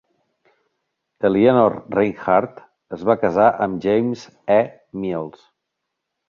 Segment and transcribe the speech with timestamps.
[1.29, 2.63] Eleanor Reinhardt
[2.97, 4.25] es va casar amb James
[4.57, 4.57] E.
[5.05, 5.47] Mills.